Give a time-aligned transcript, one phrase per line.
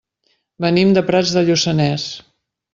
[0.65, 2.09] Venim de Prats de Lluçanès.